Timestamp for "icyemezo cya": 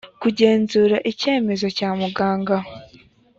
1.11-1.89